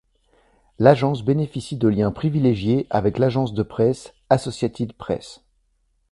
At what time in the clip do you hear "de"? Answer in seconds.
1.77-1.87, 3.53-3.61